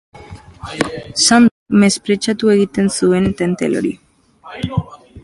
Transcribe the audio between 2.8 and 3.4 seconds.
zuen